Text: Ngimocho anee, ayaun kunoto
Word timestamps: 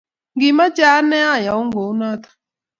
Ngimocho 0.35 0.85
anee, 0.97 1.27
ayaun 1.37 1.67
kunoto 1.73 2.29